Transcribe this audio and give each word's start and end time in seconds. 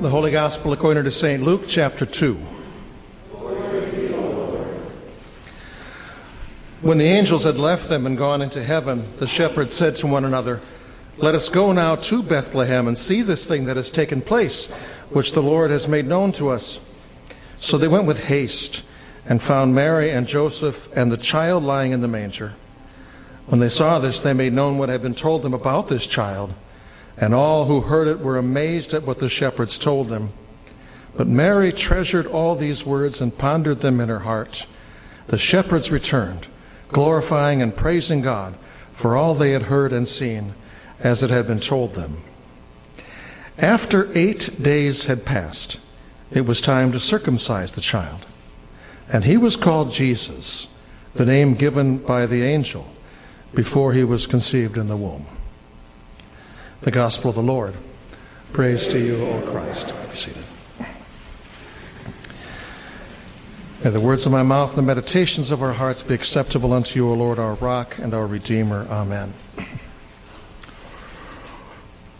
The 0.00 0.10
Holy 0.10 0.30
Gospel 0.30 0.72
according 0.72 1.02
to 1.04 1.10
St. 1.10 1.42
Luke, 1.42 1.64
chapter 1.66 2.06
2. 2.06 2.34
When 6.82 6.98
the 6.98 7.04
angels 7.04 7.42
had 7.42 7.56
left 7.56 7.88
them 7.88 8.06
and 8.06 8.16
gone 8.16 8.40
into 8.40 8.62
heaven, 8.62 9.02
the 9.18 9.26
shepherds 9.26 9.74
said 9.74 9.96
to 9.96 10.06
one 10.06 10.24
another, 10.24 10.60
Let 11.16 11.34
us 11.34 11.48
go 11.48 11.72
now 11.72 11.96
to 11.96 12.22
Bethlehem 12.22 12.86
and 12.86 12.96
see 12.96 13.22
this 13.22 13.48
thing 13.48 13.64
that 13.64 13.76
has 13.76 13.90
taken 13.90 14.22
place, 14.22 14.66
which 15.10 15.32
the 15.32 15.42
Lord 15.42 15.72
has 15.72 15.88
made 15.88 16.06
known 16.06 16.30
to 16.34 16.50
us. 16.50 16.78
So 17.56 17.76
they 17.76 17.88
went 17.88 18.06
with 18.06 18.26
haste 18.26 18.84
and 19.26 19.42
found 19.42 19.74
Mary 19.74 20.12
and 20.12 20.28
Joseph 20.28 20.88
and 20.96 21.10
the 21.10 21.16
child 21.16 21.64
lying 21.64 21.90
in 21.90 22.02
the 22.02 22.06
manger. 22.08 22.54
When 23.46 23.58
they 23.58 23.68
saw 23.68 23.98
this, 23.98 24.22
they 24.22 24.32
made 24.32 24.52
known 24.52 24.78
what 24.78 24.90
had 24.90 25.02
been 25.02 25.14
told 25.14 25.42
them 25.42 25.54
about 25.54 25.88
this 25.88 26.06
child. 26.06 26.54
And 27.20 27.34
all 27.34 27.64
who 27.64 27.82
heard 27.82 28.06
it 28.06 28.20
were 28.20 28.38
amazed 28.38 28.94
at 28.94 29.02
what 29.02 29.18
the 29.18 29.28
shepherds 29.28 29.76
told 29.78 30.08
them. 30.08 30.30
But 31.16 31.26
Mary 31.26 31.72
treasured 31.72 32.26
all 32.26 32.54
these 32.54 32.86
words 32.86 33.20
and 33.20 33.36
pondered 33.36 33.80
them 33.80 34.00
in 34.00 34.08
her 34.08 34.20
heart. 34.20 34.66
The 35.26 35.38
shepherds 35.38 35.90
returned, 35.90 36.46
glorifying 36.88 37.60
and 37.60 37.76
praising 37.76 38.22
God 38.22 38.54
for 38.92 39.16
all 39.16 39.34
they 39.34 39.52
had 39.52 39.64
heard 39.64 39.92
and 39.92 40.06
seen, 40.06 40.54
as 41.00 41.22
it 41.22 41.30
had 41.30 41.46
been 41.46 41.60
told 41.60 41.94
them. 41.94 42.22
After 43.58 44.08
eight 44.16 44.62
days 44.62 45.06
had 45.06 45.24
passed, 45.24 45.80
it 46.30 46.46
was 46.46 46.60
time 46.60 46.92
to 46.92 47.00
circumcise 47.00 47.72
the 47.72 47.80
child. 47.80 48.24
And 49.12 49.24
he 49.24 49.36
was 49.36 49.56
called 49.56 49.90
Jesus, 49.90 50.68
the 51.14 51.26
name 51.26 51.54
given 51.54 51.98
by 51.98 52.26
the 52.26 52.42
angel 52.42 52.86
before 53.54 53.92
he 53.92 54.04
was 54.04 54.26
conceived 54.26 54.76
in 54.76 54.88
the 54.88 54.96
womb. 54.96 55.26
The 56.80 56.90
Gospel 56.92 57.30
of 57.30 57.36
the 57.36 57.42
Lord. 57.42 57.74
Praise 58.52 58.86
to 58.88 59.00
you, 59.00 59.26
O 59.26 59.42
Christ. 59.42 59.92
Be 60.10 60.16
seated. 60.16 60.44
May 63.82 63.90
the 63.90 64.00
words 64.00 64.26
of 64.26 64.32
my 64.32 64.42
mouth 64.42 64.70
and 64.70 64.78
the 64.78 64.94
meditations 64.94 65.50
of 65.50 65.62
our 65.62 65.72
hearts 65.72 66.02
be 66.02 66.14
acceptable 66.14 66.72
unto 66.72 66.98
you, 66.98 67.10
O 67.10 67.14
Lord, 67.14 67.38
our 67.38 67.54
rock 67.54 67.98
and 67.98 68.14
our 68.14 68.26
Redeemer. 68.26 68.86
Amen. 68.90 69.34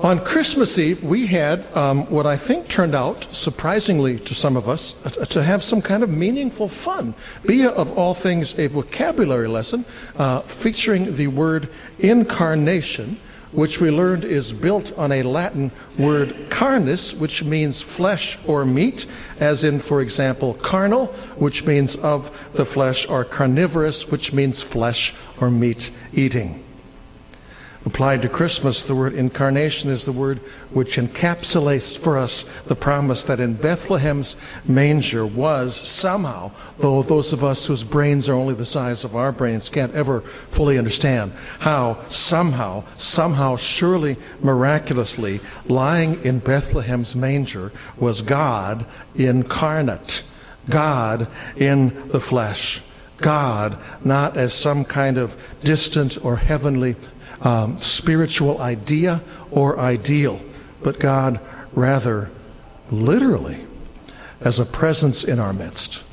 On 0.00 0.24
Christmas 0.24 0.78
Eve, 0.78 1.02
we 1.02 1.26
had 1.26 1.66
um, 1.76 2.06
what 2.06 2.24
I 2.26 2.36
think 2.36 2.68
turned 2.68 2.94
out, 2.94 3.26
surprisingly 3.32 4.18
to 4.20 4.34
some 4.34 4.56
of 4.56 4.68
us, 4.68 4.94
uh, 5.04 5.24
to 5.24 5.42
have 5.42 5.64
some 5.64 5.82
kind 5.82 6.04
of 6.04 6.10
meaningful 6.10 6.68
fun. 6.68 7.14
Be 7.44 7.66
of 7.66 7.98
all 7.98 8.14
things 8.14 8.56
a 8.58 8.68
vocabulary 8.68 9.48
lesson 9.48 9.84
uh, 10.16 10.40
featuring 10.42 11.16
the 11.16 11.26
word 11.26 11.68
incarnation, 11.98 13.18
which 13.52 13.80
we 13.80 13.90
learned 13.90 14.24
is 14.24 14.52
built 14.52 14.96
on 14.98 15.12
a 15.12 15.22
Latin 15.22 15.70
word 15.98 16.28
carnis, 16.50 17.16
which 17.16 17.44
means 17.44 17.80
flesh 17.80 18.38
or 18.46 18.64
meat, 18.64 19.06
as 19.40 19.64
in, 19.64 19.80
for 19.80 20.00
example, 20.00 20.54
carnal, 20.54 21.06
which 21.36 21.64
means 21.64 21.96
of 21.96 22.30
the 22.52 22.64
flesh, 22.64 23.06
or 23.08 23.24
carnivorous, 23.24 24.08
which 24.08 24.32
means 24.32 24.62
flesh 24.62 25.14
or 25.40 25.50
meat 25.50 25.90
eating. 26.12 26.64
Applied 27.88 28.20
to 28.20 28.28
Christmas, 28.28 28.84
the 28.84 28.94
word 28.94 29.14
incarnation 29.14 29.88
is 29.88 30.04
the 30.04 30.12
word 30.12 30.40
which 30.72 30.98
encapsulates 30.98 31.96
for 31.96 32.18
us 32.18 32.44
the 32.66 32.76
promise 32.76 33.24
that 33.24 33.40
in 33.40 33.54
Bethlehem's 33.54 34.36
manger 34.66 35.24
was 35.24 35.74
somehow, 35.74 36.50
though 36.78 37.02
those 37.02 37.32
of 37.32 37.42
us 37.42 37.66
whose 37.66 37.84
brains 37.84 38.28
are 38.28 38.34
only 38.34 38.52
the 38.52 38.66
size 38.66 39.04
of 39.04 39.16
our 39.16 39.32
brains 39.32 39.70
can't 39.70 39.94
ever 39.94 40.20
fully 40.20 40.76
understand, 40.76 41.32
how 41.60 41.98
somehow, 42.08 42.84
somehow, 42.94 43.56
surely, 43.56 44.18
miraculously, 44.42 45.40
lying 45.66 46.22
in 46.22 46.40
Bethlehem's 46.40 47.16
manger 47.16 47.72
was 47.96 48.20
God 48.20 48.84
incarnate, 49.14 50.24
God 50.68 51.26
in 51.56 52.10
the 52.10 52.20
flesh. 52.20 52.82
God, 53.16 53.76
not 54.04 54.36
as 54.36 54.52
some 54.52 54.84
kind 54.84 55.18
of 55.18 55.36
distant 55.60 56.24
or 56.24 56.36
heavenly 56.36 56.94
um, 57.42 57.78
spiritual 57.78 58.60
idea 58.60 59.22
or 59.50 59.78
ideal, 59.78 60.40
but 60.82 60.98
God 60.98 61.40
rather 61.72 62.30
literally 62.90 63.64
as 64.40 64.58
a 64.58 64.64
presence 64.64 65.24
in 65.24 65.38
our 65.38 65.52
midst. 65.52 66.04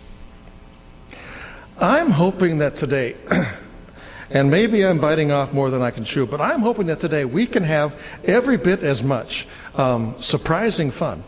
I'm 1.80 2.12
hoping 2.12 2.60
that 2.60 2.78
today, 2.78 3.16
and 4.30 4.50
maybe 4.50 4.86
I'm 4.86 5.00
biting 5.00 5.32
off 5.32 5.54
more 5.54 5.70
than 5.70 5.82
I 5.82 5.92
can 5.92 6.06
chew, 6.06 6.26
but 6.26 6.40
I'm 6.40 6.62
hoping 6.62 6.88
that 6.88 7.00
today 7.00 7.26
we 7.26 7.46
can 7.46 7.64
have 7.64 8.02
every 8.24 8.58
bit 8.58 8.82
as 8.82 9.04
much 9.04 9.48
um, 9.76 10.16
surprising 10.18 10.92
fun. 10.92 11.24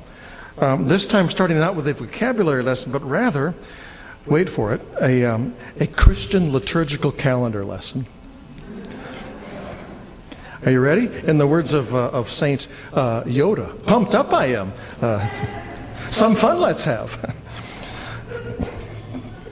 Um, 0.60 0.88
this 0.88 1.06
time, 1.06 1.30
starting 1.30 1.58
out 1.58 1.76
with 1.76 1.88
a 1.88 1.94
vocabulary 1.94 2.64
lesson, 2.64 2.92
but 2.92 3.04
rather, 3.04 3.54
wait 4.26 4.50
for 4.50 4.74
it, 4.74 4.82
a, 5.02 5.26
um, 5.26 5.54
a 5.80 5.86
Christian 5.86 6.52
liturgical 6.52 7.12
calendar 7.12 7.64
lesson. 7.64 8.08
Are 10.66 10.72
you 10.72 10.80
ready? 10.80 11.08
In 11.28 11.38
the 11.38 11.46
words 11.46 11.72
of, 11.74 11.94
uh, 11.94 12.10
of 12.10 12.30
Saint 12.30 12.68
uh, 12.92 13.22
Yoda, 13.24 13.86
pumped 13.86 14.16
up 14.16 14.34
I 14.34 14.48
am. 14.48 14.74
Uh, 15.00 15.28
some 16.08 16.34
fun 16.34 16.60
let's 16.60 16.84
have. 16.86 17.24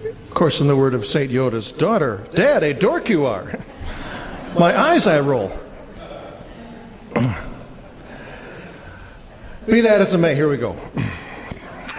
of 0.02 0.32
course, 0.32 0.62
in 0.62 0.68
the 0.68 0.76
word 0.76 0.96
of 0.96 1.06
Saint 1.06 1.32
Yoda's 1.32 1.72
daughter, 1.72 2.26
Dad, 2.32 2.64
a 2.64 2.74
dork 2.74 3.08
you 3.10 3.28
are. 3.28 3.60
My 4.58 4.76
eyes 4.76 5.06
I 5.06 5.20
roll. 5.20 5.50
Be 9.68 9.82
that 9.82 10.02
as 10.02 10.14
it 10.16 10.18
may, 10.18 10.34
here 10.34 10.50
we 10.50 10.58
go. 10.58 10.76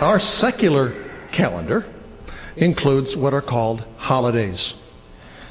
Our 0.01 0.19
secular 0.19 0.95
calendar 1.31 1.87
includes 2.57 3.17
what 3.17 3.35
are 3.35 3.43
called 3.43 3.85
holidays. 3.99 4.75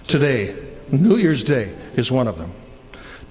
Today, 0.07 0.57
New 0.91 1.15
Year's 1.15 1.43
Day 1.43 1.73
is 1.95 2.11
one 2.11 2.27
of 2.27 2.37
them. 2.37 2.51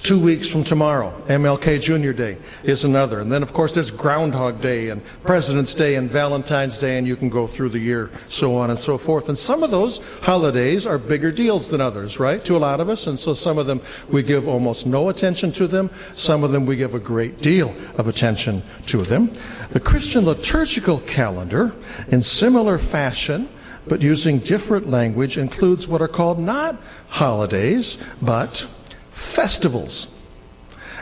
Two 0.00 0.21
weeks 0.21 0.49
from 0.49 0.65
tomorrow, 0.65 1.15
MLK 1.28 1.81
Jr. 1.81 2.12
Day 2.12 2.37
is 2.62 2.84
another. 2.84 3.21
And 3.21 3.32
then, 3.32 3.43
of 3.43 3.55
course, 3.55 3.75
there's 3.75 3.91
Groundhog 3.91 4.60
Day 4.60 4.91
and 4.91 5.03
President's 5.22 5.72
Day 5.72 5.94
and 5.94 6.10
Valentine's 6.10 6.77
Day, 6.77 6.99
and 6.99 7.06
you 7.06 7.16
can 7.16 7.31
go 7.31 7.47
through 7.47 7.71
the 7.71 7.78
year, 7.78 8.10
so 8.28 8.54
on 8.56 8.69
and 8.69 8.78
so 8.78 8.99
forth. 8.99 9.31
And 9.31 9.38
some 9.38 9.62
of 9.62 9.71
those 9.71 10.00
holidays 10.21 10.87
are 10.87 10.99
bigger 10.99 11.31
deals 11.31 11.71
than 11.71 11.81
others, 11.81 12.21
right, 12.21 12.44
to 12.44 12.54
a 12.54 12.59
lot 12.59 12.81
of 12.81 12.91
us. 12.91 13.06
And 13.06 13.19
so 13.19 13.33
some 13.33 13.56
of 13.56 13.66
them 13.66 13.81
we 14.10 14.22
give 14.22 14.47
almost 14.47 14.84
no 14.84 15.09
attention 15.09 15.53
to 15.53 15.66
them. 15.66 15.88
Some 16.12 16.44
of 16.44 16.53
them 16.53 16.66
we 16.66 16.77
give 16.77 16.94
a 16.94 17.00
great 17.00 17.38
deal 17.38 17.75
of 17.97 18.06
attention 18.06 18.62
to 18.88 19.04
them. 19.04 19.33
The 19.71 19.81
Christian 19.81 20.27
liturgical 20.27 20.99
calendar, 21.00 21.72
in 22.09 22.21
similar 22.21 22.77
fashion, 22.77 23.49
but 23.87 24.03
using 24.03 24.38
different 24.38 24.91
language, 24.91 25.38
includes 25.38 25.88
what 25.88 26.03
are 26.03 26.09
called 26.09 26.38
not 26.38 26.77
holidays, 27.09 27.97
but 28.21 28.66
festivals. 29.15 30.09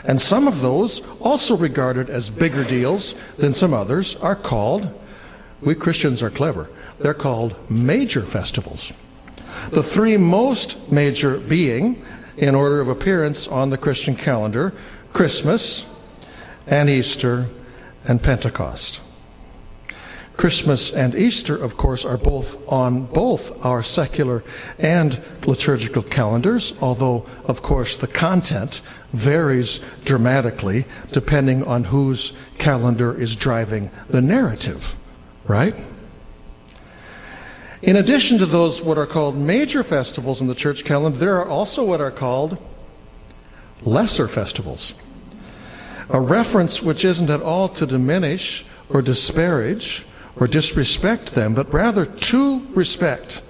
And 0.05 0.19
some 0.19 0.47
of 0.47 0.61
those, 0.61 1.01
also 1.19 1.57
regarded 1.57 2.09
as 2.09 2.29
bigger 2.29 2.63
deals 2.63 3.15
than 3.37 3.53
some 3.53 3.73
others, 3.73 4.15
are 4.17 4.35
called, 4.35 4.93
we 5.61 5.75
Christians 5.75 6.21
are 6.21 6.29
clever, 6.29 6.69
they're 6.99 7.13
called 7.13 7.55
major 7.69 8.21
festivals. 8.21 8.93
The 9.71 9.83
three 9.83 10.17
most 10.17 10.91
major 10.91 11.37
being, 11.37 12.03
in 12.37 12.55
order 12.55 12.81
of 12.81 12.87
appearance 12.87 13.47
on 13.47 13.69
the 13.69 13.77
Christian 13.77 14.15
calendar, 14.15 14.73
Christmas 15.13 15.85
and 16.67 16.89
Easter 16.89 17.47
and 18.05 18.21
Pentecost. 18.21 19.01
Christmas 20.37 20.91
and 20.91 21.13
Easter, 21.13 21.55
of 21.55 21.77
course, 21.77 22.03
are 22.05 22.17
both 22.17 22.57
on 22.71 23.05
both 23.05 23.63
our 23.63 23.83
secular 23.83 24.43
and 24.79 25.21
liturgical 25.45 26.01
calendars, 26.01 26.73
although, 26.81 27.25
of 27.45 27.61
course, 27.61 27.97
the 27.97 28.07
content 28.07 28.81
varies 29.11 29.79
dramatically 30.03 30.85
depending 31.11 31.63
on 31.63 31.85
whose 31.85 32.33
calendar 32.57 33.19
is 33.19 33.35
driving 33.35 33.91
the 34.09 34.21
narrative, 34.21 34.95
right? 35.45 35.75
In 37.83 37.95
addition 37.97 38.37
to 38.39 38.45
those, 38.45 38.81
what 38.81 38.97
are 38.97 39.05
called 39.05 39.37
major 39.37 39.83
festivals 39.83 40.41
in 40.41 40.47
the 40.47 40.55
church 40.55 40.83
calendar, 40.83 41.17
there 41.17 41.37
are 41.37 41.47
also 41.47 41.83
what 41.83 42.01
are 42.01 42.11
called 42.11 42.57
lesser 43.83 44.27
festivals. 44.27 44.93
A 46.09 46.19
reference 46.19 46.81
which 46.81 47.05
isn't 47.05 47.29
at 47.29 47.41
all 47.41 47.69
to 47.69 47.85
diminish 47.85 48.65
or 48.89 49.01
disparage 49.01 50.05
or 50.35 50.47
disrespect 50.47 51.33
them, 51.33 51.53
but 51.53 51.71
rather 51.73 52.05
to 52.05 52.65
respect 52.69 53.41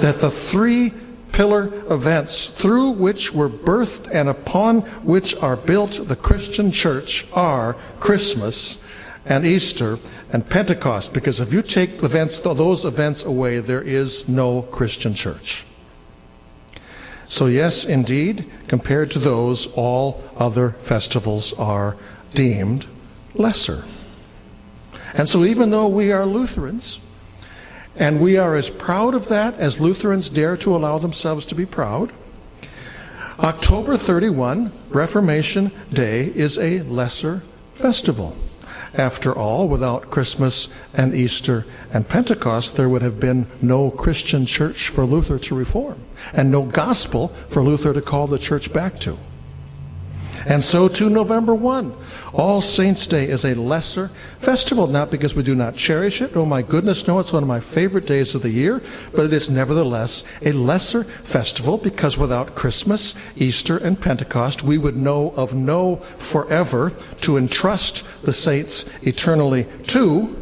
that 0.00 0.20
the 0.20 0.30
three 0.30 0.92
pillar 1.32 1.66
events 1.90 2.48
through 2.48 2.90
which 2.90 3.32
were 3.32 3.48
birthed 3.48 4.08
and 4.12 4.28
upon 4.28 4.80
which 5.02 5.34
are 5.36 5.56
built 5.56 6.00
the 6.08 6.16
Christian 6.16 6.70
church 6.70 7.26
are 7.32 7.74
Christmas 7.98 8.78
and 9.26 9.44
Easter 9.44 9.98
and 10.32 10.48
Pentecost. 10.48 11.12
Because 11.12 11.40
if 11.40 11.52
you 11.52 11.60
take 11.60 12.02
events, 12.02 12.38
those 12.40 12.84
events 12.84 13.24
away, 13.24 13.58
there 13.58 13.82
is 13.82 14.28
no 14.28 14.62
Christian 14.62 15.14
church. 15.14 15.64
So, 17.24 17.46
yes, 17.46 17.84
indeed, 17.84 18.50
compared 18.68 19.10
to 19.12 19.18
those, 19.18 19.66
all 19.74 20.22
other 20.36 20.70
festivals 20.80 21.52
are 21.54 21.96
deemed 22.32 22.86
lesser. 23.34 23.84
And 25.14 25.28
so, 25.28 25.44
even 25.44 25.70
though 25.70 25.86
we 25.86 26.10
are 26.10 26.26
Lutherans, 26.26 26.98
and 27.96 28.20
we 28.20 28.36
are 28.36 28.56
as 28.56 28.68
proud 28.68 29.14
of 29.14 29.28
that 29.28 29.54
as 29.54 29.78
Lutherans 29.78 30.28
dare 30.28 30.56
to 30.58 30.74
allow 30.74 30.98
themselves 30.98 31.46
to 31.46 31.54
be 31.54 31.64
proud, 31.64 32.12
October 33.38 33.96
31, 33.96 34.72
Reformation 34.90 35.70
Day, 35.90 36.26
is 36.34 36.58
a 36.58 36.82
lesser 36.82 37.42
festival. 37.74 38.36
After 38.94 39.36
all, 39.36 39.66
without 39.68 40.10
Christmas 40.10 40.68
and 40.92 41.14
Easter 41.14 41.66
and 41.92 42.08
Pentecost, 42.08 42.76
there 42.76 42.88
would 42.88 43.02
have 43.02 43.18
been 43.18 43.46
no 43.60 43.90
Christian 43.90 44.46
church 44.46 44.88
for 44.88 45.04
Luther 45.04 45.38
to 45.40 45.54
reform 45.54 46.00
and 46.32 46.50
no 46.50 46.62
gospel 46.62 47.28
for 47.48 47.62
Luther 47.62 47.92
to 47.92 48.00
call 48.00 48.28
the 48.28 48.38
church 48.38 48.72
back 48.72 49.00
to. 49.00 49.18
And 50.46 50.62
so 50.62 50.88
to 50.88 51.08
November 51.08 51.54
1. 51.54 51.94
All 52.34 52.60
Saints' 52.60 53.06
Day 53.06 53.28
is 53.28 53.44
a 53.44 53.54
lesser 53.54 54.08
festival, 54.38 54.86
not 54.86 55.10
because 55.10 55.34
we 55.34 55.42
do 55.42 55.54
not 55.54 55.76
cherish 55.76 56.20
it. 56.20 56.36
Oh 56.36 56.44
my 56.44 56.60
goodness, 56.60 57.06
no, 57.06 57.18
it's 57.18 57.32
one 57.32 57.42
of 57.42 57.48
my 57.48 57.60
favorite 57.60 58.06
days 58.06 58.34
of 58.34 58.42
the 58.42 58.50
year, 58.50 58.82
but 59.14 59.26
it 59.26 59.32
is 59.32 59.48
nevertheless 59.48 60.24
a 60.42 60.52
lesser 60.52 61.04
festival 61.04 61.78
because 61.78 62.18
without 62.18 62.54
Christmas, 62.54 63.14
Easter, 63.36 63.78
and 63.78 64.00
Pentecost, 64.00 64.62
we 64.62 64.76
would 64.76 64.96
know 64.96 65.32
of 65.36 65.54
no 65.54 65.96
forever 65.96 66.90
to 67.22 67.38
entrust 67.38 68.04
the 68.22 68.32
saints 68.32 68.84
eternally 69.02 69.66
to, 69.84 70.36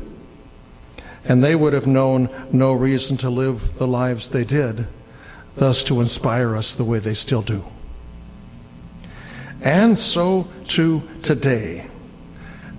and 1.25 1.45
they 1.45 1.55
would 1.55 1.75
have 1.75 1.87
known 1.87 2.29
no 2.51 2.73
reason 2.73 3.17
to 3.19 3.31
live 3.31 3.79
the 3.79 3.87
lives 3.87 4.29
they 4.29 4.45
did, 4.45 4.87
thus 5.55 5.85
to 5.85 6.01
inspire 6.01 6.57
us 6.57 6.75
the 6.75 6.85
way 6.85 6.99
they 6.99 7.15
still 7.15 7.43
do 7.43 7.65
and 9.63 9.97
so 9.97 10.49
to 10.65 11.03
today. 11.23 11.87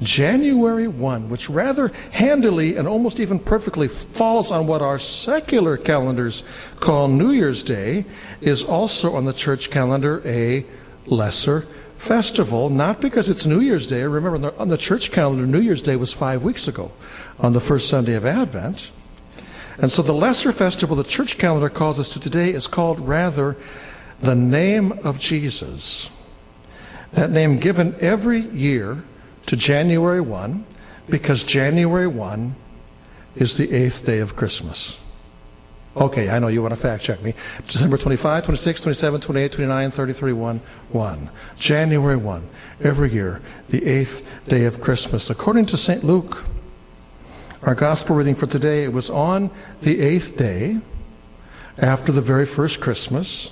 January 0.01 0.87
1, 0.87 1.29
which 1.29 1.49
rather 1.49 1.91
handily 2.11 2.75
and 2.75 2.87
almost 2.87 3.19
even 3.19 3.39
perfectly 3.39 3.87
falls 3.87 4.51
on 4.51 4.67
what 4.67 4.81
our 4.81 4.99
secular 4.99 5.77
calendars 5.77 6.43
call 6.79 7.07
New 7.07 7.31
Year's 7.31 7.63
Day, 7.63 8.05
is 8.41 8.63
also 8.63 9.15
on 9.15 9.25
the 9.25 9.33
church 9.33 9.71
calendar 9.71 10.21
a 10.25 10.65
lesser 11.05 11.65
festival, 11.97 12.69
not 12.69 12.99
because 12.99 13.29
it's 13.29 13.45
New 13.45 13.61
Year's 13.61 13.87
Day. 13.87 14.03
Remember, 14.03 14.35
on 14.35 14.41
the, 14.41 14.57
on 14.57 14.67
the 14.69 14.77
church 14.77 15.11
calendar, 15.11 15.45
New 15.45 15.61
Year's 15.61 15.81
Day 15.81 15.95
was 15.95 16.11
five 16.11 16.43
weeks 16.43 16.67
ago, 16.67 16.91
on 17.39 17.53
the 17.53 17.61
first 17.61 17.87
Sunday 17.87 18.15
of 18.15 18.25
Advent. 18.25 18.91
And 19.77 19.89
so 19.89 20.01
the 20.01 20.13
lesser 20.13 20.51
festival 20.51 20.95
the 20.95 21.03
church 21.03 21.37
calendar 21.37 21.69
calls 21.69 21.99
us 21.99 22.09
to 22.11 22.19
today 22.19 22.51
is 22.51 22.67
called 22.67 22.99
rather 22.99 23.55
the 24.19 24.35
name 24.35 24.91
of 25.03 25.19
Jesus. 25.19 26.09
That 27.13 27.31
name 27.31 27.59
given 27.59 27.95
every 27.99 28.39
year 28.39 29.03
to 29.45 29.55
January 29.55 30.21
1 30.21 30.65
because 31.09 31.43
January 31.43 32.07
1 32.07 32.55
is 33.35 33.57
the 33.57 33.71
eighth 33.71 34.05
day 34.05 34.19
of 34.19 34.35
Christmas. 34.35 34.99
Okay, 35.95 36.29
I 36.29 36.39
know 36.39 36.47
you 36.47 36.63
want 36.63 36.73
to 36.73 36.79
fact 36.79 37.03
check 37.03 37.21
me. 37.21 37.35
December 37.67 37.97
25, 37.97 38.45
26, 38.45 38.81
27, 38.81 39.21
28, 39.21 39.51
29, 39.51 39.91
30, 39.91 40.13
31, 40.13 40.61
1. 40.89 41.29
January 41.55 42.15
1, 42.15 42.49
every 42.81 43.13
year, 43.13 43.41
the 43.69 43.85
eighth 43.85 44.27
day 44.47 44.65
of 44.65 44.81
Christmas. 44.81 45.29
According 45.29 45.67
to 45.67 45.77
St. 45.77 46.03
Luke, 46.03 46.45
our 47.61 47.75
gospel 47.75 48.15
reading 48.15 48.33
for 48.33 48.47
today, 48.47 48.83
it 48.83 48.91
was 48.91 49.11
on 49.11 49.51
the 49.83 50.01
eighth 50.01 50.35
day 50.35 50.79
after 51.77 52.11
the 52.11 52.21
very 52.21 52.47
first 52.47 52.81
Christmas 52.81 53.51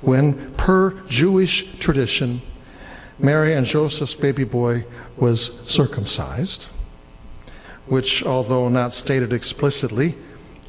when, 0.00 0.52
per 0.54 0.92
Jewish 1.06 1.78
tradition, 1.78 2.40
Mary 3.18 3.54
and 3.54 3.66
Joseph's 3.66 4.14
baby 4.14 4.44
boy 4.44 4.84
was 5.16 5.60
circumcised, 5.68 6.68
which, 7.86 8.24
although 8.24 8.68
not 8.68 8.92
stated 8.92 9.32
explicitly, 9.32 10.16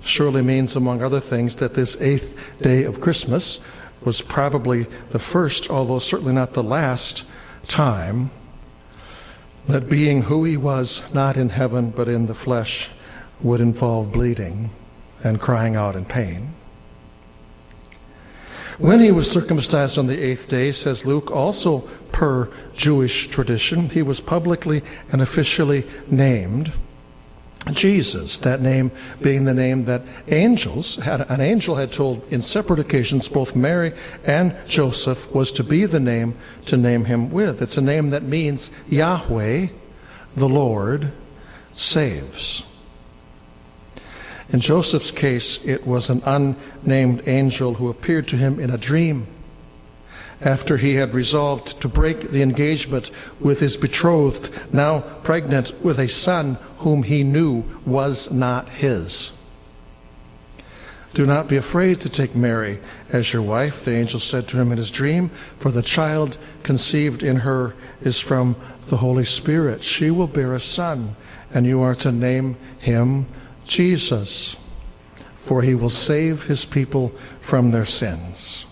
surely 0.02 0.42
means, 0.42 0.76
among 0.76 1.02
other 1.02 1.20
things, 1.20 1.56
that 1.58 1.74
this 1.74 2.00
eighth 2.00 2.38
day 2.62 2.84
of 2.84 3.02
Christmas 3.02 3.60
was 4.02 4.22
probably 4.22 4.86
the 5.10 5.20
first, 5.20 5.70
although 5.70 6.00
certainly 6.00 6.34
not 6.34 6.54
the 6.54 6.64
last, 6.64 7.26
time 7.68 8.30
that 9.68 9.90
being 9.90 10.24
who 10.24 10.44
he 10.44 10.58
was, 10.58 11.04
not 11.14 11.38
in 11.38 11.50
heaven 11.50 11.90
but 11.90 12.08
in 12.08 12.28
the 12.28 12.36
flesh, 12.36 12.92
would 13.42 13.60
involve 13.60 14.12
bleeding 14.12 14.70
and 15.24 15.42
crying 15.42 15.76
out 15.76 15.96
in 15.96 16.06
pain. 16.06 16.54
When 18.77 19.00
he 19.00 19.12
was 19.12 19.31
circumcised 19.31 19.98
on 19.98 20.07
the 20.07 20.22
eighth 20.22 20.50
day, 20.50 20.72
says 20.72 21.06
Luke, 21.06 21.31
also 21.31 21.80
per 22.12 22.50
Jewish 22.74 23.27
tradition, 23.27 23.89
he 23.89 24.01
was 24.01 24.19
publicly 24.19 24.83
and 25.12 25.22
officially 25.22 25.86
named 26.10 26.74
Jesus, 27.72 28.38
that 28.39 28.62
name 28.62 28.92
being 29.22 29.45
the 29.45 29.54
name 29.54 29.86
that 29.86 30.04
angels 30.27 30.98
had, 30.98 31.22
an 31.31 31.42
angel 31.42 31.75
had 31.75 31.92
told 31.92 32.22
in 32.31 32.42
separate 32.42 32.80
occasions 32.80 33.27
both 33.27 33.56
Mary 33.56 33.94
and 34.24 34.56
Joseph 34.68 35.33
was 35.33 35.51
to 35.54 35.63
be 35.63 35.86
the 35.86 36.00
name 36.00 36.36
to 36.68 36.77
name 36.77 37.06
him 37.06 37.31
with. 37.31 37.62
It's 37.62 37.77
a 37.77 37.81
name 37.81 38.12
that 38.12 38.24
means 38.24 38.69
Yahweh, 38.88 39.68
the 40.36 40.50
Lord, 40.50 41.12
saves. 41.74 42.63
In 44.50 44.60
Joseph's 44.60 45.12
case, 45.12 45.64
it 45.66 45.88
was 45.88 46.10
an 46.10 46.22
unnamed 46.26 47.28
angel 47.28 47.76
who 47.76 47.90
appeared 47.90 48.28
to 48.30 48.38
him 48.38 48.60
in 48.60 48.70
a 48.70 48.78
dream 48.78 49.28
after 50.42 50.78
he 50.78 50.96
had 50.96 51.14
resolved 51.14 51.82
to 51.82 51.88
break 51.88 52.32
the 52.32 52.42
engagement 52.42 53.10
with 53.40 53.60
his 53.60 53.78
betrothed, 53.78 54.50
now 54.74 55.00
pregnant 55.24 55.74
with 55.82 56.00
a 56.00 56.08
son 56.08 56.58
whom 56.80 57.04
he 57.04 57.24
knew 57.24 57.64
was 57.86 58.30
not 58.32 58.70
his. 58.70 59.32
Do 61.14 61.26
not 61.26 61.48
be 61.48 61.56
afraid 61.56 62.02
to 62.02 62.10
take 62.10 62.36
Mary 62.36 62.80
as 63.10 63.32
your 63.32 63.42
wife, 63.42 63.86
the 63.86 63.96
angel 63.96 64.20
said 64.20 64.50
to 64.50 64.60
him 64.60 64.74
in 64.74 64.78
his 64.78 64.92
dream, 64.92 65.30
for 65.30 65.72
the 65.72 65.82
child 65.82 66.38
conceived 66.64 67.24
in 67.24 67.38
her 67.38 67.74
is 68.02 68.20
from 68.20 68.58
the 68.88 68.98
Holy 68.98 69.24
Spirit. 69.24 69.82
She 69.82 70.12
will 70.12 70.28
bear 70.28 70.54
a 70.54 70.60
son, 70.60 71.16
and 71.54 71.66
you 71.66 71.82
are 71.82 71.96
to 71.96 72.12
name 72.12 72.58
him 72.80 73.28
Jesus, 73.66 74.58
for 75.36 75.62
he 75.62 75.76
will 75.76 75.90
save 75.90 76.46
his 76.46 76.66
people 76.66 77.10
from 77.40 77.72
their 77.72 77.86
sins. 77.86 78.66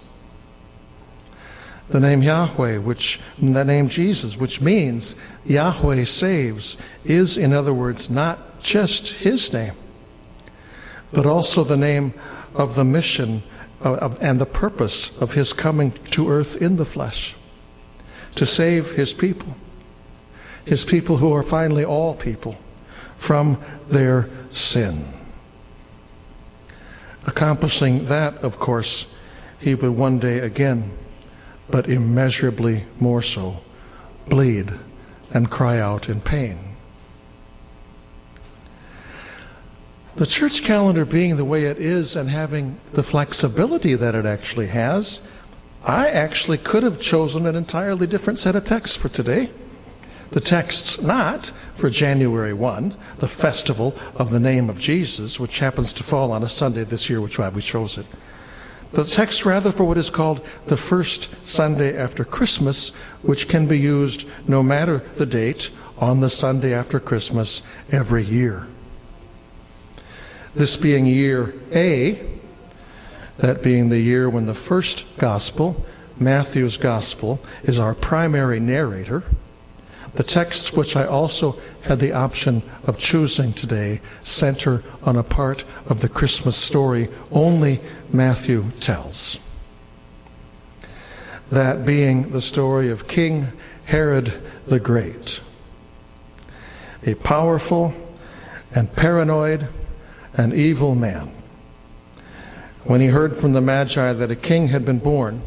The 1.90 2.00
name 2.00 2.24
Yahweh, 2.24 2.78
which 2.78 3.20
the 3.38 3.66
name 3.66 3.90
Jesus, 3.90 4.38
which 4.38 4.62
means 4.62 5.16
Yahweh 5.46 6.06
saves, 6.06 6.78
is 7.04 7.38
in 7.38 7.54
other 7.54 7.74
words 7.74 8.10
not 8.10 8.60
just 8.60 9.10
his 9.10 9.52
name, 9.52 9.74
but 11.12 11.26
also 11.26 11.64
the 11.64 11.78
name 11.78 12.14
of 12.56 12.76
the 12.76 12.86
mission 12.86 13.44
uh, 13.84 13.96
of, 13.96 14.22
and 14.24 14.40
the 14.40 14.46
purpose 14.46 15.16
of 15.22 15.34
his 15.34 15.54
coming 15.54 15.92
to 16.12 16.30
earth 16.30 16.62
in 16.62 16.78
the 16.78 16.86
flesh 16.86 17.36
to 18.36 18.46
save 18.46 18.94
his 18.94 19.14
people, 19.14 19.56
his 20.66 20.86
people 20.86 21.18
who 21.18 21.34
are 21.34 21.44
finally 21.44 21.84
all 21.86 22.16
people 22.16 22.58
from 23.24 23.58
their 23.88 24.28
sin. 24.50 25.08
Accomplishing 27.26 28.08
that, 28.08 28.36
of 28.40 28.60
course, 28.60 29.08
he 29.60 29.74
would 29.76 29.92
one 29.92 30.20
day 30.20 30.40
again, 30.40 30.92
but 31.70 31.88
immeasurably 31.88 32.84
more 33.00 33.22
so, 33.22 33.62
bleed 34.28 34.74
and 35.34 35.50
cry 35.50 35.80
out 35.80 36.10
in 36.10 36.20
pain. 36.20 36.76
The 40.18 40.26
church 40.26 40.62
calendar 40.62 41.06
being 41.06 41.38
the 41.38 41.46
way 41.46 41.64
it 41.64 41.78
is 41.78 42.18
and 42.18 42.30
having 42.30 42.78
the 42.92 43.04
flexibility 43.04 43.96
that 43.96 44.16
it 44.16 44.26
actually 44.26 44.68
has, 44.68 45.22
I 45.86 46.10
actually 46.10 46.58
could 46.58 46.84
have 46.84 47.00
chosen 47.00 47.46
an 47.46 47.56
entirely 47.56 48.06
different 48.06 48.40
set 48.40 48.58
of 48.58 48.66
texts 48.66 48.98
for 48.98 49.08
today. 49.08 49.50
The 50.34 50.42
text's 50.42 51.00
not 51.00 51.52
for 51.76 51.92
January 51.92 52.54
1, 52.54 52.96
the 53.18 53.28
festival 53.28 53.96
of 54.16 54.32
the 54.32 54.40
name 54.40 54.68
of 54.68 54.80
Jesus, 54.80 55.40
which 55.40 55.60
happens 55.60 55.94
to 55.94 56.04
fall 56.04 56.32
on 56.32 56.42
a 56.42 56.50
Sunday 56.50 56.84
this 56.84 57.08
year, 57.08 57.22
which 57.22 57.38
why 57.38 57.50
we 57.50 57.62
chose 57.62 58.00
it. 58.00 58.08
The 58.94 59.04
text 59.04 59.46
rather 59.46 59.72
for 59.72 59.84
what 59.84 60.00
is 60.00 60.10
called 60.10 60.44
the 60.66 60.78
first 60.78 61.46
Sunday 61.46 61.96
after 61.96 62.26
Christmas, 62.26 62.90
which 63.22 63.48
can 63.48 63.68
be 63.68 63.78
used 63.78 64.28
no 64.48 64.64
matter 64.64 65.04
the 65.18 65.28
date 65.28 65.70
on 66.00 66.22
the 66.22 66.30
Sunday 66.30 66.74
after 66.74 67.00
Christmas 67.00 67.62
every 67.92 68.24
year. 68.24 68.66
This 70.56 70.78
being 70.78 71.06
year 71.06 71.54
A, 71.74 72.20
that 73.38 73.62
being 73.62 73.90
the 73.90 74.00
year 74.00 74.28
when 74.28 74.48
the 74.48 74.56
first 74.56 75.06
gospel, 75.20 75.86
Matthew's 76.18 76.78
gospel, 76.78 77.40
is 77.62 77.78
our 77.78 77.94
primary 77.94 78.60
narrator 78.60 79.24
the 80.16 80.24
texts, 80.24 80.74
which 80.74 80.96
I 80.96 81.06
also 81.06 81.58
had 81.82 82.00
the 82.00 82.14
option 82.14 82.62
of 82.86 82.98
choosing 83.00 83.54
today, 83.54 84.00
center 84.20 84.84
on 85.04 85.18
a 85.18 85.24
part 85.24 85.66
of 85.88 86.02
the 86.02 86.10
Christmas 86.10 86.56
story 86.56 87.10
only 87.32 87.82
Matthew 88.12 88.72
tells. 88.80 89.40
That 91.50 91.86
being 91.86 92.32
the 92.32 92.42
story 92.42 92.90
of 92.90 93.08
King 93.08 93.48
Herod 93.86 94.42
the 94.68 94.80
Great. 94.80 95.42
a 97.06 97.16
powerful 97.16 97.94
and 98.74 98.94
paranoid 98.96 99.68
and 100.36 100.54
evil 100.54 100.96
man. 100.96 101.32
When 102.86 103.02
he 103.02 103.08
heard 103.08 103.36
from 103.36 103.54
the 103.54 103.62
Magi 103.62 104.14
that 104.14 104.32
a 104.32 104.36
king 104.36 104.68
had 104.68 104.86
been 104.86 105.00
born, 105.00 105.42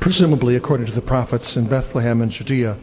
presumably 0.00 0.54
according 0.54 0.86
to 0.86 0.92
the 0.92 1.02
prophets 1.02 1.56
in 1.56 1.66
Bethlehem 1.66 2.20
and 2.20 2.30
Judea, 2.30 2.76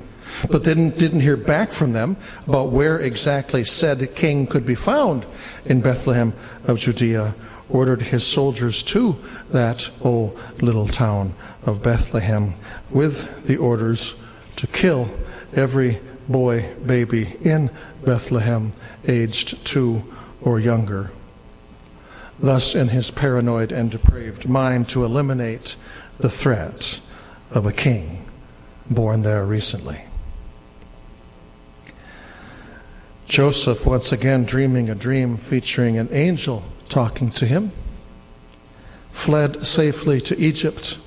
but 0.50 0.64
didn't, 0.64 0.98
didn't 0.98 1.22
hear 1.22 1.38
back 1.38 1.72
from 1.72 1.94
them 1.94 2.18
about 2.48 2.70
where 2.70 3.00
exactly 3.00 3.64
said 3.64 4.16
king 4.16 4.48
could 4.48 4.66
be 4.66 4.76
found 4.76 5.26
in 5.66 5.82
Bethlehem 5.82 6.34
of 6.66 6.80
Judea, 6.80 7.36
ordered 7.70 8.02
his 8.02 8.26
soldiers 8.26 8.84
to 8.84 9.18
that 9.50 9.90
oh 10.04 10.38
little 10.62 10.88
town 10.88 11.34
of 11.66 11.82
Bethlehem 11.84 12.54
with 12.90 13.46
the 13.46 13.58
orders 13.58 14.16
to 14.58 14.68
kill 14.68 15.10
every 15.54 16.00
boy, 16.28 16.74
baby 16.86 17.38
in 17.42 17.70
Bethlehem 18.04 18.74
aged 19.08 19.66
two 19.66 20.04
or 20.42 20.60
younger. 20.60 21.12
Thus, 22.40 22.74
in 22.74 22.88
his 22.88 23.12
paranoid 23.12 23.72
and 23.72 23.92
depraved 23.92 24.50
mind, 24.50 24.90
to 24.90 25.06
eliminate 25.06 25.76
the 26.18 26.30
threat 26.30 27.00
of 27.52 27.66
a 27.66 27.74
king 27.74 28.26
born 28.90 29.22
there 29.22 29.46
recently. 29.46 30.02
Joseph, 33.32 33.86
once 33.86 34.12
again 34.12 34.44
dreaming 34.44 34.90
a 34.90 34.94
dream 34.94 35.38
featuring 35.38 35.98
an 35.98 36.10
angel 36.12 36.66
talking 36.90 37.30
to 37.30 37.46
him, 37.46 37.72
fled 39.10 39.66
safely 39.66 40.20
to 40.20 40.38
Egypt 40.38 41.00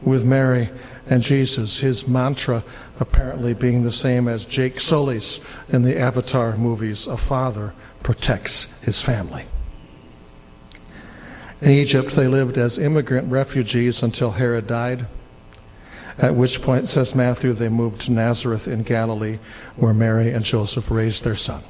with 0.00 0.24
Mary 0.24 0.70
and 1.06 1.22
Jesus, 1.22 1.80
his 1.80 2.08
mantra 2.08 2.64
apparently 2.98 3.52
being 3.52 3.82
the 3.82 3.92
same 3.92 4.26
as 4.26 4.46
Jake 4.46 4.80
Sully's 4.80 5.38
in 5.68 5.82
the 5.82 5.98
Avatar 5.98 6.56
movies 6.56 7.06
a 7.06 7.18
father 7.18 7.74
protects 8.02 8.72
his 8.80 9.02
family. 9.02 9.44
In 11.60 11.72
Egypt, 11.72 12.12
they 12.12 12.26
lived 12.26 12.56
as 12.56 12.78
immigrant 12.78 13.30
refugees 13.30 14.02
until 14.02 14.30
Herod 14.30 14.66
died. 14.66 15.06
At 16.20 16.34
which 16.34 16.60
point, 16.60 16.86
says 16.86 17.14
Matthew, 17.14 17.54
they 17.54 17.70
moved 17.70 18.02
to 18.02 18.12
Nazareth 18.12 18.68
in 18.68 18.82
Galilee, 18.82 19.38
where 19.76 19.94
Mary 19.94 20.30
and 20.30 20.44
Joseph 20.44 20.90
raised 20.90 21.24
their 21.24 21.34
son. 21.34 21.62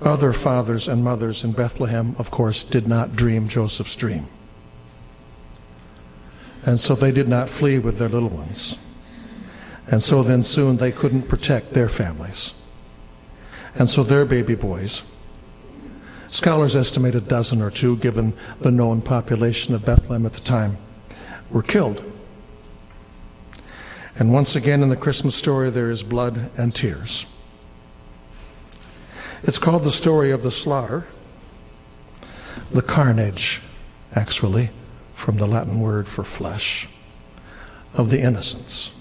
Other 0.00 0.32
fathers 0.32 0.88
and 0.88 1.04
mothers 1.04 1.44
in 1.44 1.52
Bethlehem, 1.52 2.16
of 2.18 2.30
course, 2.30 2.64
did 2.64 2.88
not 2.88 3.14
dream 3.14 3.46
Joseph's 3.46 3.94
dream. 3.94 4.26
And 6.64 6.80
so 6.80 6.94
they 6.94 7.12
did 7.12 7.28
not 7.28 7.50
flee 7.50 7.78
with 7.78 7.98
their 7.98 8.08
little 8.08 8.30
ones. 8.30 8.78
And 9.86 10.02
so 10.02 10.22
then 10.22 10.42
soon 10.42 10.78
they 10.78 10.92
couldn't 10.92 11.28
protect 11.28 11.74
their 11.74 11.90
families. 11.90 12.54
And 13.74 13.88
so 13.88 14.02
their 14.02 14.24
baby 14.24 14.54
boys, 14.54 15.02
scholars 16.26 16.74
estimate 16.74 17.14
a 17.14 17.20
dozen 17.20 17.60
or 17.60 17.70
two, 17.70 17.98
given 17.98 18.32
the 18.60 18.70
known 18.70 19.02
population 19.02 19.74
of 19.74 19.84
Bethlehem 19.84 20.24
at 20.24 20.32
the 20.32 20.40
time, 20.40 20.78
were 21.50 21.62
killed 21.62 22.02
and 24.18 24.32
once 24.32 24.56
again 24.56 24.82
in 24.82 24.88
the 24.88 24.96
Christmas 24.96 25.34
story, 25.34 25.70
there 25.70 25.90
is 25.90 26.02
blood 26.02 26.50
and 26.56 26.74
tears. 26.74 27.26
It's 29.42 29.58
called 29.58 29.84
the 29.84 29.90
story 29.90 30.30
of 30.30 30.42
the 30.42 30.50
slaughter, 30.50 31.06
the 32.70 32.82
carnage, 32.82 33.62
actually, 34.14 34.70
from 35.14 35.38
the 35.38 35.46
Latin 35.46 35.80
word 35.80 36.08
for 36.08 36.24
flesh, 36.24 36.88
of 37.94 38.10
the 38.10 38.20
innocents. 38.20 38.92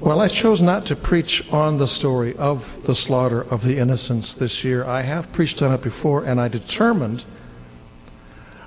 Well, 0.00 0.20
I 0.20 0.28
chose 0.28 0.60
not 0.60 0.84
to 0.86 0.96
preach 0.96 1.50
on 1.52 1.78
the 1.78 1.86
story 1.86 2.36
of 2.36 2.84
the 2.84 2.94
slaughter 2.94 3.42
of 3.42 3.64
the 3.64 3.78
innocents 3.78 4.34
this 4.34 4.62
year. 4.62 4.84
I 4.84 5.02
have 5.02 5.32
preached 5.32 5.62
on 5.62 5.72
it 5.72 5.82
before, 5.82 6.24
and 6.24 6.40
I 6.40 6.48
determined 6.48 7.24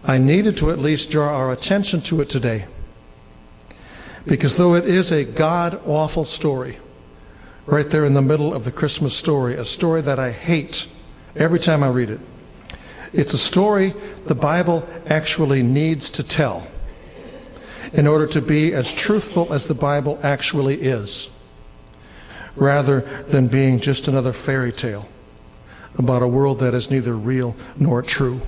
I 0.07 0.17
needed 0.17 0.55
to 0.57 0.71
at 0.71 0.79
least 0.79 1.11
draw 1.11 1.35
our 1.35 1.51
attention 1.51 1.99
to 2.03 2.21
it 2.21 2.29
today. 2.29 2.65
Because 4.25 4.55
though 4.55 4.73
it 4.73 4.85
is 4.85 5.11
a 5.11 5.25
God 5.25 5.81
awful 5.85 6.23
story, 6.23 6.77
right 7.65 7.89
there 7.89 8.05
in 8.05 8.13
the 8.13 8.21
middle 8.21 8.53
of 8.53 8.63
the 8.63 8.71
Christmas 8.71 9.13
story, 9.13 9.55
a 9.55 9.65
story 9.65 10.01
that 10.01 10.17
I 10.17 10.31
hate 10.31 10.87
every 11.35 11.59
time 11.59 11.83
I 11.83 11.89
read 11.89 12.09
it, 12.09 12.21
it's 13.11 13.33
a 13.33 13.37
story 13.37 13.93
the 14.25 14.35
Bible 14.35 14.87
actually 15.07 15.61
needs 15.61 16.09
to 16.11 16.23
tell 16.23 16.67
in 17.91 18.07
order 18.07 18.27
to 18.27 18.41
be 18.41 18.73
as 18.73 18.93
truthful 18.93 19.53
as 19.53 19.67
the 19.67 19.73
Bible 19.73 20.19
actually 20.23 20.81
is, 20.81 21.29
rather 22.55 23.01
than 23.27 23.47
being 23.47 23.79
just 23.79 24.07
another 24.07 24.33
fairy 24.33 24.71
tale 24.71 25.07
about 25.97 26.21
a 26.21 26.27
world 26.27 26.59
that 26.59 26.73
is 26.73 26.91
neither 26.91 27.13
real 27.13 27.55
nor 27.77 28.01
true. 28.01 28.41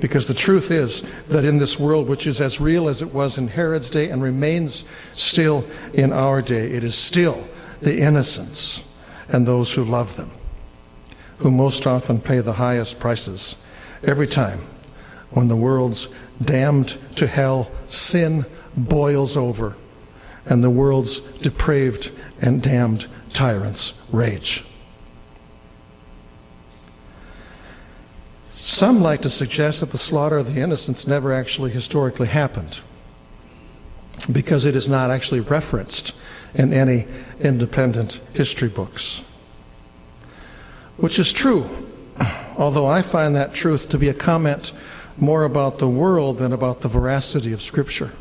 Because 0.00 0.26
the 0.26 0.34
truth 0.34 0.70
is 0.70 1.02
that 1.28 1.44
in 1.44 1.58
this 1.58 1.78
world, 1.78 2.08
which 2.08 2.26
is 2.26 2.40
as 2.40 2.60
real 2.60 2.88
as 2.88 3.02
it 3.02 3.12
was 3.12 3.38
in 3.38 3.48
Herod's 3.48 3.90
day 3.90 4.08
and 4.08 4.22
remains 4.22 4.84
still 5.12 5.64
in 5.92 6.12
our 6.12 6.40
day, 6.42 6.72
it 6.72 6.82
is 6.82 6.94
still 6.94 7.46
the 7.80 7.98
innocents 7.98 8.82
and 9.28 9.46
those 9.46 9.74
who 9.74 9.84
love 9.84 10.16
them 10.16 10.30
who 11.42 11.50
most 11.50 11.88
often 11.88 12.20
pay 12.20 12.38
the 12.38 12.52
highest 12.52 13.00
prices 13.00 13.56
every 14.04 14.28
time 14.28 14.60
when 15.30 15.48
the 15.48 15.56
world's 15.56 16.08
damned 16.40 16.96
to 17.16 17.26
hell 17.26 17.70
sin 17.86 18.44
boils 18.76 19.36
over 19.36 19.76
and 20.46 20.62
the 20.62 20.70
world's 20.70 21.20
depraved 21.20 22.12
and 22.40 22.62
damned 22.62 23.06
tyrants 23.30 23.94
rage. 24.12 24.64
Some 28.64 29.02
like 29.02 29.22
to 29.22 29.28
suggest 29.28 29.80
that 29.80 29.90
the 29.90 29.98
slaughter 29.98 30.38
of 30.38 30.54
the 30.54 30.60
innocents 30.60 31.04
never 31.04 31.32
actually 31.32 31.72
historically 31.72 32.28
happened 32.28 32.78
because 34.30 34.64
it 34.64 34.76
is 34.76 34.88
not 34.88 35.10
actually 35.10 35.40
referenced 35.40 36.14
in 36.54 36.72
any 36.72 37.08
independent 37.40 38.20
history 38.32 38.68
books. 38.68 39.18
Which 40.96 41.18
is 41.18 41.32
true, 41.32 41.66
although 42.56 42.86
I 42.86 43.02
find 43.02 43.34
that 43.34 43.52
truth 43.52 43.88
to 43.88 43.98
be 43.98 44.08
a 44.08 44.14
comment 44.14 44.72
more 45.16 45.42
about 45.42 45.80
the 45.80 45.88
world 45.88 46.38
than 46.38 46.52
about 46.52 46.82
the 46.82 46.88
veracity 46.88 47.52
of 47.52 47.62
Scripture. 47.62 48.12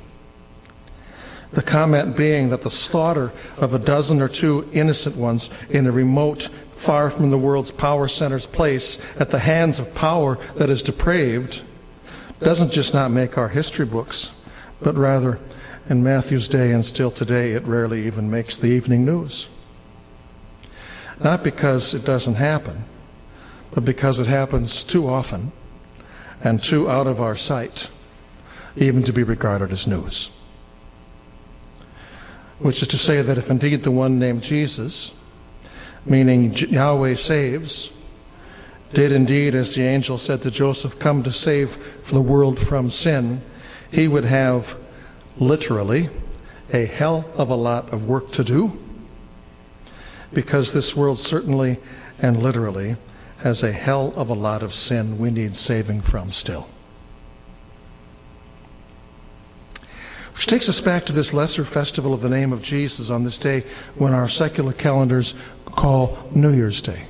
The 1.51 1.61
comment 1.61 2.15
being 2.15 2.49
that 2.49 2.61
the 2.61 2.69
slaughter 2.69 3.33
of 3.57 3.73
a 3.73 3.79
dozen 3.79 4.21
or 4.21 4.29
two 4.29 4.69
innocent 4.71 5.17
ones 5.17 5.49
in 5.69 5.85
a 5.85 5.91
remote, 5.91 6.43
far 6.71 7.09
from 7.09 7.29
the 7.29 7.37
world's 7.37 7.71
power 7.71 8.07
center's 8.07 8.47
place 8.47 8.97
at 9.19 9.31
the 9.31 9.39
hands 9.39 9.77
of 9.77 9.93
power 9.93 10.37
that 10.55 10.69
is 10.69 10.81
depraved 10.81 11.61
doesn't 12.39 12.71
just 12.71 12.93
not 12.93 13.11
make 13.11 13.37
our 13.37 13.49
history 13.49 13.85
books, 13.85 14.31
but 14.81 14.95
rather, 14.95 15.39
in 15.89 16.01
Matthew's 16.01 16.47
day 16.47 16.71
and 16.71 16.85
still 16.85 17.11
today, 17.11 17.51
it 17.51 17.67
rarely 17.67 18.07
even 18.07 18.31
makes 18.31 18.55
the 18.55 18.67
evening 18.67 19.05
news. 19.05 19.47
Not 21.19 21.43
because 21.43 21.93
it 21.93 22.05
doesn't 22.05 22.35
happen, 22.35 22.85
but 23.73 23.83
because 23.83 24.19
it 24.19 24.27
happens 24.27 24.85
too 24.85 25.07
often 25.09 25.51
and 26.41 26.63
too 26.63 26.89
out 26.89 27.07
of 27.07 27.19
our 27.19 27.35
sight, 27.35 27.89
even 28.77 29.03
to 29.03 29.11
be 29.11 29.21
regarded 29.21 29.71
as 29.71 29.85
news 29.85 30.31
which 32.61 32.81
is 32.81 32.87
to 32.89 32.97
say 32.97 33.21
that 33.21 33.37
if 33.37 33.49
indeed 33.49 33.83
the 33.83 33.91
one 33.91 34.19
named 34.19 34.43
Jesus, 34.43 35.11
meaning 36.05 36.53
Yahweh 36.53 37.15
saves, 37.15 37.91
did 38.93 39.11
indeed, 39.11 39.55
as 39.55 39.73
the 39.73 39.83
angel 39.83 40.17
said 40.17 40.41
to 40.41 40.51
Joseph, 40.51 40.99
come 40.99 41.23
to 41.23 41.31
save 41.31 42.03
the 42.09 42.21
world 42.21 42.59
from 42.59 42.89
sin, 42.89 43.41
he 43.91 44.07
would 44.07 44.25
have 44.25 44.77
literally 45.37 46.09
a 46.73 46.85
hell 46.85 47.25
of 47.35 47.49
a 47.49 47.55
lot 47.55 47.91
of 47.91 48.07
work 48.07 48.31
to 48.31 48.43
do 48.43 48.79
because 50.33 50.73
this 50.73 50.95
world 50.95 51.19
certainly 51.19 51.77
and 52.21 52.41
literally 52.41 52.95
has 53.39 53.63
a 53.63 53.71
hell 53.71 54.13
of 54.15 54.29
a 54.29 54.33
lot 54.33 54.61
of 54.61 54.73
sin 54.73 55.17
we 55.17 55.31
need 55.31 55.55
saving 55.55 56.01
from 56.01 56.31
still. 56.31 56.69
Which 60.41 60.47
takes 60.47 60.69
us 60.69 60.81
back 60.81 61.05
to 61.05 61.13
this 61.13 61.33
lesser 61.33 61.63
festival 61.63 62.15
of 62.15 62.21
the 62.21 62.29
name 62.29 62.51
of 62.51 62.63
Jesus 62.63 63.11
on 63.11 63.23
this 63.23 63.37
day 63.37 63.59
when 63.93 64.11
our 64.11 64.27
secular 64.27 64.73
calendars 64.73 65.35
call 65.65 66.17
New 66.33 66.51
Year's 66.51 66.81
Day. 66.81 67.05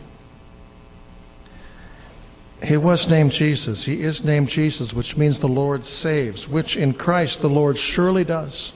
He 2.61 2.75
was 2.75 3.09
named 3.09 3.31
Jesus. 3.31 3.85
He 3.85 4.01
is 4.01 4.25
named 4.25 4.49
Jesus, 4.49 4.93
which 4.93 5.15
means 5.15 5.39
the 5.39 5.47
Lord 5.47 5.85
saves, 5.85 6.49
which 6.49 6.75
in 6.75 6.93
Christ 6.93 7.41
the 7.41 7.47
Lord 7.47 7.77
surely 7.77 8.25
does. 8.25 8.73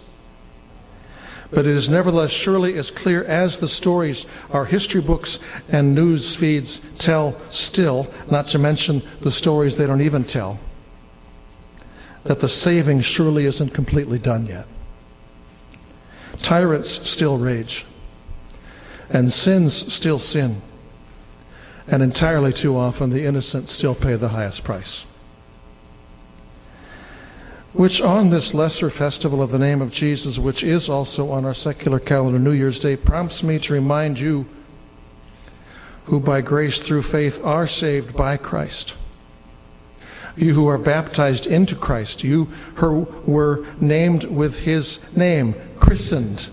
But 1.52 1.68
it 1.68 1.76
is 1.76 1.90
nevertheless 1.90 2.32
surely 2.32 2.78
as 2.78 2.92
clear 2.92 3.26
as 3.26 3.60
the 3.60 3.68
stories 3.68 4.26
our 4.52 4.64
history 4.64 5.02
books 5.02 5.38
and 5.68 5.94
news 5.94 6.34
feeds 6.34 6.80
tell 6.98 7.38
still, 7.50 8.10
not 8.32 8.48
to 8.48 8.58
mention 8.58 9.02
the 9.20 9.32
stories 9.32 9.76
they 9.76 9.86
don't 9.86 10.00
even 10.00 10.24
tell 10.24 10.60
that 12.26 12.40
the 12.40 12.50
saving 12.50 13.00
surely 13.00 13.46
isn't 13.46 13.74
completely 13.74 14.20
done 14.20 14.48
yet. 14.48 14.68
Tyrants 16.40 17.08
still 17.08 17.38
rage, 17.38 17.86
and 19.10 19.32
sins 19.32 19.94
still 19.94 20.20
sin, 20.20 20.62
and 21.88 22.04
entirely 22.04 22.52
too 22.52 22.76
often 22.76 23.12
the 23.12 23.26
innocent 23.26 23.68
still 23.68 23.96
pay 23.96 24.16
the 24.16 24.30
highest 24.30 24.64
price. 24.64 25.06
Which 27.74 28.02
on 28.02 28.30
this 28.32 28.54
lesser 28.54 28.90
festival 28.90 29.44
of 29.44 29.52
the 29.52 29.60
name 29.60 29.82
of 29.82 29.92
Jesus, 29.92 30.40
which 30.40 30.64
is 30.64 30.90
also 30.90 31.30
on 31.30 31.46
our 31.46 31.54
secular 31.54 32.00
calendar, 32.00 32.40
New 32.40 32.54
Year's 32.54 32.80
Day, 32.80 32.96
prompts 32.96 33.44
me 33.44 33.60
to 33.60 33.74
remind 33.74 34.20
you 34.20 34.48
who 36.06 36.20
by 36.20 36.42
grace 36.42 36.80
through 36.80 37.02
faith 37.02 37.44
are 37.44 37.68
saved 37.68 38.16
by 38.16 38.38
Christ. 38.38 38.96
You 40.36 40.54
who 40.54 40.68
are 40.68 40.78
baptized 40.78 41.48
into 41.48 41.76
Christ, 41.76 42.24
you 42.24 42.46
who 42.76 43.08
were 43.26 43.66
named 43.80 44.26
with 44.26 44.64
his 44.64 45.00
name, 45.16 45.56
christened 45.78 46.50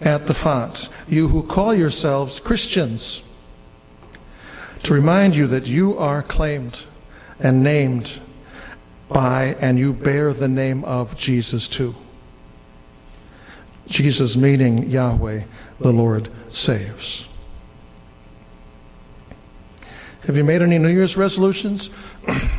at 0.00 0.26
the 0.26 0.34
font, 0.34 0.88
you 1.08 1.28
who 1.28 1.42
call 1.42 1.74
yourselves 1.74 2.40
Christians, 2.40 3.22
to 4.84 4.94
remind 4.94 5.36
you 5.36 5.46
that 5.48 5.66
you 5.66 5.98
are 5.98 6.22
claimed 6.22 6.84
and 7.40 7.62
named 7.62 8.20
by, 9.08 9.56
and 9.60 9.78
you 9.78 9.92
bear 9.92 10.32
the 10.32 10.48
name 10.48 10.84
of 10.84 11.16
Jesus 11.16 11.68
too. 11.68 11.94
Jesus 13.86 14.36
meaning 14.36 14.90
Yahweh, 14.90 15.42
the 15.80 15.92
Lord 15.92 16.30
saves. 16.48 17.26
Have 20.26 20.36
you 20.36 20.44
made 20.44 20.60
any 20.60 20.78
New 20.78 20.90
Year's 20.90 21.16
resolutions? 21.16 21.90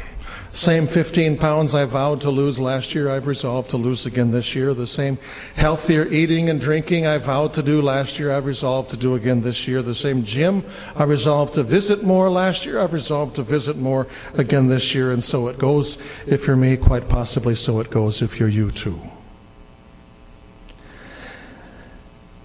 same 0.49 0.87
15 0.87 1.37
pounds 1.37 1.75
I 1.75 1.85
vowed 1.85 2.21
to 2.21 2.31
lose 2.31 2.59
last 2.59 2.95
year, 2.95 3.09
I've 3.09 3.27
resolved 3.27 3.69
to 3.69 3.77
lose 3.77 4.05
again 4.05 4.31
this 4.31 4.55
year. 4.55 4.73
The 4.73 4.87
same 4.87 5.19
healthier 5.55 6.07
eating 6.07 6.49
and 6.49 6.59
drinking 6.59 7.05
I 7.05 7.19
vowed 7.19 7.53
to 7.53 7.63
do 7.63 7.81
last 7.81 8.17
year, 8.17 8.31
I've 8.31 8.45
resolved 8.45 8.89
to 8.91 8.97
do 8.97 9.15
again 9.15 9.41
this 9.41 9.67
year. 9.67 9.81
The 9.81 9.93
same 9.93 10.23
gym 10.23 10.63
I 10.95 11.03
resolved 11.03 11.53
to 11.53 11.63
visit 11.63 12.03
more 12.03 12.29
last 12.31 12.65
year, 12.65 12.79
I've 12.79 12.93
resolved 12.93 13.35
to 13.35 13.43
visit 13.43 13.77
more 13.77 14.07
again 14.33 14.67
this 14.67 14.95
year. 14.95 15.11
And 15.11 15.23
so 15.23 15.47
it 15.49 15.59
goes 15.59 15.97
if 16.25 16.47
you're 16.47 16.55
me, 16.55 16.77
quite 16.77 17.07
possibly 17.07 17.55
so 17.55 17.79
it 17.79 17.89
goes 17.91 18.21
if 18.21 18.39
you're 18.39 18.49
you 18.49 18.71
too. 18.71 18.99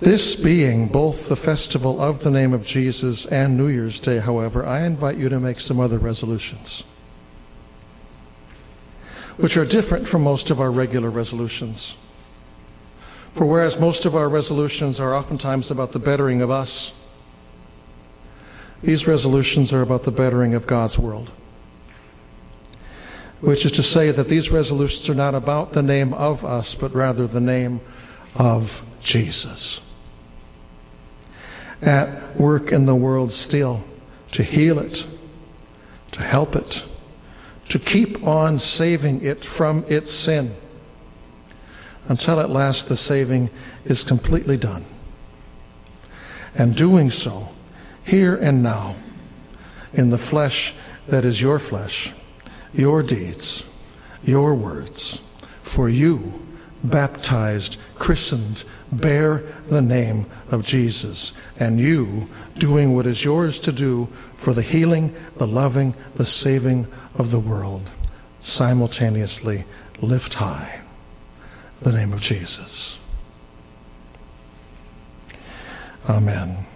This 0.00 0.34
being 0.36 0.88
both 0.88 1.30
the 1.30 1.36
festival 1.36 1.98
of 1.98 2.22
the 2.22 2.30
name 2.30 2.52
of 2.52 2.66
Jesus 2.66 3.24
and 3.24 3.56
New 3.56 3.68
Year's 3.68 4.00
Day, 4.00 4.18
however, 4.18 4.66
I 4.66 4.84
invite 4.84 5.16
you 5.16 5.30
to 5.30 5.40
make 5.40 5.60
some 5.60 5.80
other 5.80 5.96
resolutions, 5.96 6.84
which 9.36 9.56
are 9.56 9.64
different 9.64 10.06
from 10.06 10.22
most 10.22 10.50
of 10.50 10.60
our 10.60 10.70
regular 10.70 11.10
resolutions. 11.10 11.96
For 13.30 13.44
whereas 13.44 13.80
most 13.80 14.04
of 14.06 14.14
our 14.14 14.28
resolutions 14.28 15.00
are 15.00 15.14
oftentimes 15.14 15.70
about 15.70 15.92
the 15.92 15.98
bettering 15.98 16.40
of 16.40 16.50
us, 16.50 16.92
these 18.82 19.06
resolutions 19.06 19.72
are 19.72 19.82
about 19.82 20.04
the 20.04 20.12
bettering 20.12 20.54
of 20.54 20.66
God's 20.66 20.98
world. 20.98 21.30
Which 23.40 23.64
is 23.64 23.72
to 23.72 23.82
say 23.82 24.10
that 24.10 24.28
these 24.28 24.50
resolutions 24.50 25.08
are 25.08 25.14
not 25.14 25.34
about 25.34 25.72
the 25.72 25.82
name 25.82 26.14
of 26.14 26.44
us, 26.44 26.74
but 26.74 26.94
rather 26.94 27.26
the 27.26 27.40
name 27.40 27.80
of 28.36 28.82
Jesus 29.00 29.80
at 31.84 32.36
work 32.36 32.72
in 32.72 32.86
the 32.86 32.94
world 32.94 33.30
still 33.30 33.84
to 34.32 34.42
heal 34.42 34.78
it, 34.78 35.06
to 36.12 36.22
help 36.22 36.56
it, 36.56 36.84
to 37.68 37.78
keep 37.78 38.22
on 38.26 38.58
saving 38.58 39.22
it 39.22 39.44
from 39.44 39.84
its 39.88 40.10
sin 40.10 40.54
until 42.08 42.40
at 42.40 42.50
last 42.50 42.88
the 42.88 42.96
saving 42.96 43.50
is 43.84 44.02
completely 44.02 44.56
done. 44.56 44.84
And 46.54 46.76
doing 46.76 47.10
so 47.10 47.48
here 48.04 48.36
and 48.36 48.62
now 48.62 48.96
in 49.92 50.10
the 50.10 50.18
flesh 50.18 50.74
that 51.08 51.24
is 51.24 51.40
your 51.40 51.58
flesh, 51.58 52.12
your 52.72 53.02
deeds, 53.02 53.64
your 54.22 54.54
words, 54.54 55.20
for 55.62 55.88
you, 55.88 56.43
baptized, 56.84 57.78
christened, 57.96 58.64
bear 58.92 59.42
the 59.68 59.82
name 59.82 60.26
of 60.50 60.64
Jesus, 60.64 61.32
and 61.58 61.80
you 61.80 62.28
doing 62.54 62.94
what 62.94 63.06
is 63.06 63.24
yours 63.24 63.58
to 63.60 63.72
do 63.72 64.06
for 64.36 64.52
the 64.52 64.62
healing, 64.62 65.14
the 65.36 65.46
loving, 65.46 65.94
the 66.14 66.24
saving 66.24 66.86
of 67.16 67.30
the 67.30 67.40
world. 67.40 67.90
Simultaneously 68.38 69.64
lift 70.00 70.34
high 70.34 70.80
the 71.80 71.92
name 71.92 72.12
of 72.12 72.20
Jesus. 72.20 72.98
Amen. 76.08 76.66